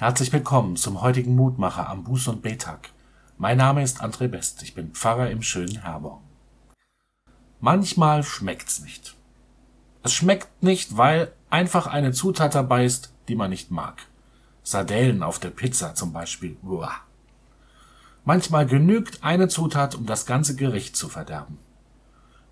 [0.00, 2.90] Herzlich willkommen zum heutigen Mutmacher am Buß- und Betag.
[3.36, 6.20] Mein Name ist André Best, ich bin Pfarrer im schönen Herborn.
[7.58, 9.16] Manchmal schmeckt's nicht.
[10.04, 14.06] Es schmeckt nicht, weil einfach eine Zutat dabei ist, die man nicht mag.
[14.62, 16.56] Sardellen auf der Pizza zum Beispiel.
[16.62, 16.92] Uah.
[18.24, 21.58] Manchmal genügt eine Zutat, um das ganze Gericht zu verderben.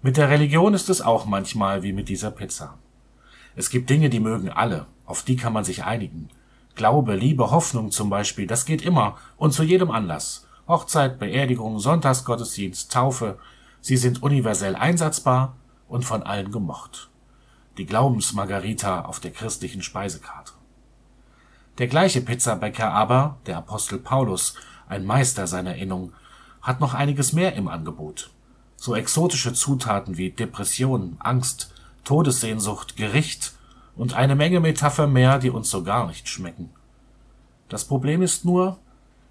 [0.03, 2.77] Mit der Religion ist es auch manchmal wie mit dieser Pizza.
[3.55, 6.29] Es gibt Dinge, die mögen alle, auf die kann man sich einigen.
[6.77, 10.47] Glaube, Liebe, Hoffnung zum Beispiel, das geht immer und zu jedem Anlass.
[10.69, 13.39] Hochzeit, Beerdigung, Sonntagsgottesdienst, Taufe,
[13.81, 15.57] sie sind universell einsatzbar
[15.89, 17.09] und von allen gemocht.
[17.79, 20.53] Die Glaubensmargarita auf der christlichen Speisekarte.
[21.79, 24.55] Der gleiche Pizzabäcker aber, der Apostel Paulus,
[24.87, 26.13] ein Meister seiner Innung,
[26.61, 28.31] hat noch einiges mehr im Angebot.
[28.77, 31.73] So exotische Zutaten wie Depression, Angst,
[32.05, 33.55] Todessehnsucht, Gericht
[33.97, 36.71] und eine Menge Metapher mehr, die uns so gar nicht schmecken.
[37.69, 38.79] Das Problem ist nur,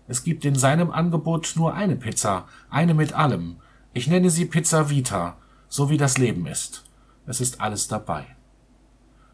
[0.08, 3.58] es gibt in seinem Angebot nur eine Pizza, eine mit allem.
[3.94, 5.38] Ich nenne sie Pizza Vita,
[5.70, 6.84] so wie das Leben ist.
[7.26, 8.26] Es ist alles dabei.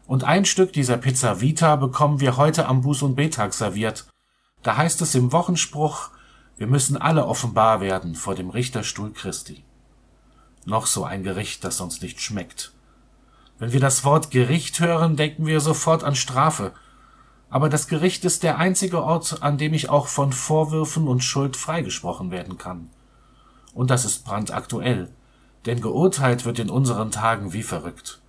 [0.06, 4.06] Und ein Stück dieser Pizza Vita bekommen wir heute am Buß- und Betag serviert.
[4.62, 6.10] Da heißt es im Wochenspruch,
[6.56, 9.64] wir müssen alle offenbar werden vor dem Richterstuhl Christi.
[10.64, 12.72] Noch so ein Gericht, das uns nicht schmeckt.
[13.62, 16.72] Wenn wir das Wort Gericht hören, denken wir sofort an Strafe.
[17.48, 21.56] Aber das Gericht ist der einzige Ort, an dem ich auch von Vorwürfen und Schuld
[21.56, 22.90] freigesprochen werden kann.
[23.72, 25.10] Und das ist brandaktuell,
[25.64, 28.20] denn geurteilt wird in unseren Tagen wie verrückt.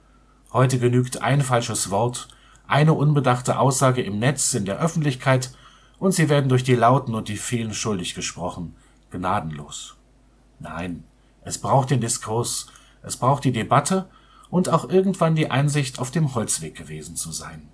[0.52, 2.28] Heute genügt ein falsches Wort,
[2.67, 5.50] eine unbedachte Aussage im Netz, in der Öffentlichkeit,
[5.98, 8.76] und sie werden durch die Lauten und die vielen schuldig gesprochen,
[9.09, 9.95] gnadenlos.
[10.59, 11.04] Nein,
[11.42, 12.67] es braucht den Diskurs,
[13.02, 14.08] es braucht die Debatte
[14.53, 17.69] und auch irgendwann die Einsicht, auf dem Holzweg gewesen zu sein.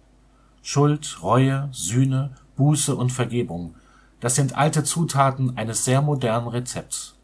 [0.61, 3.75] Schuld, Reue, Sühne, Buße und Vergebung,
[4.21, 7.17] das sind alte Zutaten eines sehr modernen Rezepts.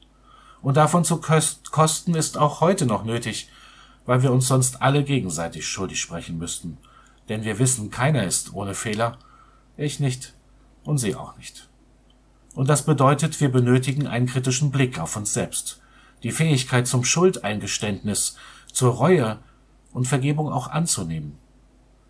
[0.62, 3.50] Und davon zu kosten ist auch heute noch nötig,
[4.06, 6.78] weil wir uns sonst alle gegenseitig schuldig sprechen müssten.
[7.30, 9.20] Denn wir wissen, keiner ist ohne Fehler,
[9.78, 10.34] ich nicht
[10.84, 11.70] und Sie auch nicht.
[12.56, 15.80] Und das bedeutet, wir benötigen einen kritischen Blick auf uns selbst,
[16.24, 18.36] die Fähigkeit zum Schuldeingeständnis,
[18.76, 19.40] zur Reue
[19.94, 21.38] und Vergebung auch anzunehmen.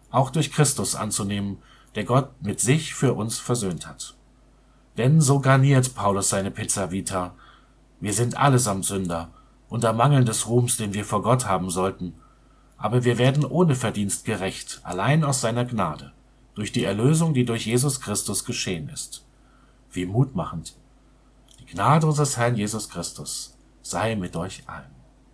[0.09, 1.59] Auch durch Christus anzunehmen,
[1.93, 4.15] der Gott mit sich für uns versöhnt hat.
[4.97, 7.35] Denn so garniert Paulus seine Pizza Vita.
[7.99, 9.29] Wir sind allesamt Sünder,
[9.69, 12.15] unter Mangeln des Ruhms, den wir vor Gott haben sollten.
[12.77, 16.13] Aber wir werden ohne Verdienst gerecht, allein aus seiner Gnade,
[16.55, 19.23] durch die Erlösung, die durch Jesus Christus geschehen ist.
[19.91, 20.75] Wie mutmachend.
[21.59, 24.94] Die Gnade unseres Herrn Jesus Christus sei mit euch allen.